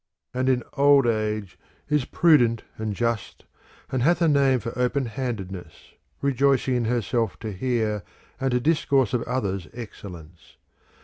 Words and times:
And 0.33 0.49
in 0.49 0.63
old 0.73 1.05
age 1.05 1.59
is 1.87 2.05
prudent 2.05 2.63
and 2.79 2.95
just 2.95 3.45
and 3.91 4.01
hath 4.01 4.19
a 4.23 4.27
name 4.27 4.59
for 4.59 4.71
openhandedness, 4.71 5.93
re 6.23 6.33
joicing 6.33 6.75
in 6.75 6.85
herself 6.85 7.37
to 7.41 7.51
hear 7.51 8.01
and 8.39 8.49
to 8.49 8.59
discourse 8.59 9.13
of 9.13 9.21
others' 9.25 9.67
ex 9.73 10.01
cellence. 10.01 10.55